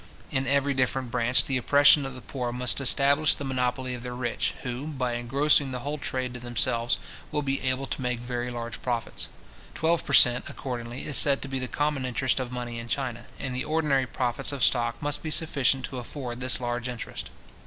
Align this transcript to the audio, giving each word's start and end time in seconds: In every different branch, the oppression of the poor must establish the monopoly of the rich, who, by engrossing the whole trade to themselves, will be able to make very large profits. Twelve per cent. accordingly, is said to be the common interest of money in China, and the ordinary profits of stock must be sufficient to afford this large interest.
In 0.31 0.47
every 0.47 0.73
different 0.73 1.11
branch, 1.11 1.45
the 1.45 1.57
oppression 1.57 2.07
of 2.07 2.15
the 2.15 2.21
poor 2.23 2.51
must 2.51 2.81
establish 2.81 3.35
the 3.35 3.43
monopoly 3.43 3.93
of 3.93 4.01
the 4.01 4.13
rich, 4.13 4.55
who, 4.63 4.87
by 4.87 5.13
engrossing 5.13 5.71
the 5.71 5.81
whole 5.81 5.99
trade 5.99 6.33
to 6.33 6.39
themselves, 6.39 6.97
will 7.31 7.43
be 7.43 7.61
able 7.61 7.85
to 7.85 8.01
make 8.01 8.19
very 8.19 8.49
large 8.49 8.81
profits. 8.81 9.27
Twelve 9.75 10.03
per 10.03 10.13
cent. 10.13 10.45
accordingly, 10.49 11.05
is 11.05 11.17
said 11.17 11.39
to 11.43 11.47
be 11.47 11.59
the 11.59 11.67
common 11.67 12.03
interest 12.03 12.39
of 12.39 12.51
money 12.51 12.79
in 12.79 12.87
China, 12.87 13.27
and 13.37 13.55
the 13.55 13.63
ordinary 13.63 14.07
profits 14.07 14.51
of 14.51 14.63
stock 14.63 14.99
must 15.03 15.21
be 15.21 15.29
sufficient 15.29 15.85
to 15.85 15.99
afford 15.99 16.39
this 16.39 16.59
large 16.59 16.87
interest. 16.89 17.29